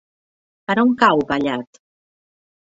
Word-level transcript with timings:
Per 0.71 0.77
on 0.85 0.95
cau 1.05 1.23
Vallat? 1.33 1.83